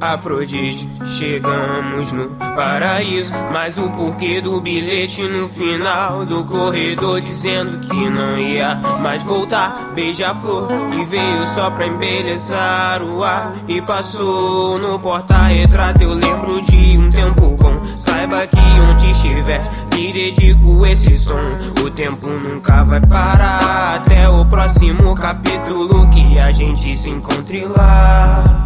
[0.00, 3.32] Afrodite, chegamos no paraíso.
[3.52, 9.92] Mas o porquê do bilhete no final do corredor dizendo que não ia mais voltar.
[9.94, 16.02] Beija-flor que veio só pra embelezar o ar e passou no porta-retrato.
[16.02, 17.80] Eu lembro de um tempo bom.
[17.96, 21.40] Saiba que onde estiver, te dedico esse som.
[21.82, 28.65] O tempo nunca vai parar até o próximo capítulo que a gente se encontre lá.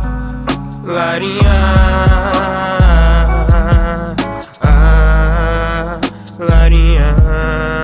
[0.83, 1.61] Larinha,
[4.62, 6.01] ah,
[6.39, 7.80] Larinha,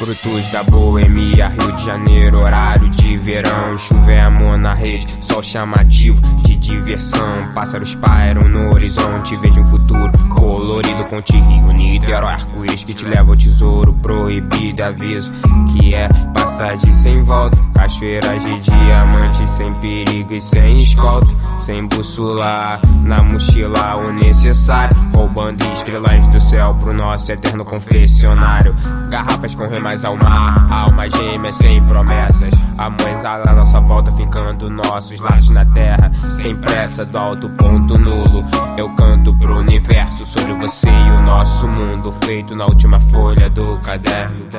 [0.00, 3.76] Frutos da boemia, Rio de Janeiro, horário de verão.
[3.76, 7.52] Chuva é amor na rede, sol chamativo de diversão.
[7.54, 11.04] Pássaros pairam no horizonte, vejo um futuro colorido.
[11.04, 14.82] Ponte Rio, Niterói, arco-íris que te leva ao tesouro proibido.
[14.82, 15.30] Aviso
[15.70, 17.69] que é passagem sem volta.
[17.80, 21.34] Cachoeiras de diamante, sem perigo e sem escolta.
[21.58, 24.94] Sem bússola, na mochila o necessário.
[25.14, 28.76] Roubando estrelas do céu pro nosso eterno confessionário.
[29.08, 32.52] Garrafas com remas ao mar, alma gêmea sem promessas.
[32.76, 36.12] Amor exala nossa volta, ficando nossos laços na terra.
[36.28, 38.44] Sem pressa, do alto ponto nulo.
[38.76, 42.12] Eu canto pro universo sobre você e o nosso mundo.
[42.12, 44.50] Feito na última folha do caderno.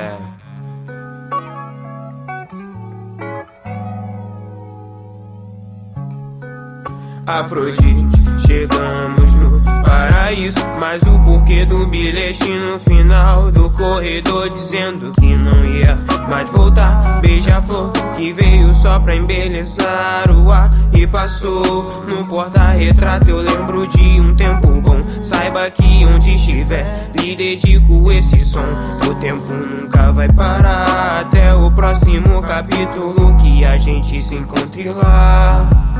[7.26, 10.58] Afrodite, chegamos no paraíso.
[10.80, 15.96] Mas o porquê do bilhete no final do corredor dizendo que não ia
[16.28, 17.20] mais voltar.
[17.20, 23.30] Beija-flor que veio só pra embelezar o ar e passou no porta-retrato.
[23.30, 25.02] Eu lembro de um tempo bom.
[25.22, 28.66] Saiba que onde estiver, lhe dedico esse som.
[29.08, 35.91] O tempo nunca vai parar até o próximo capítulo que a gente se encontre lá.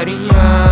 [0.00, 0.69] Larinha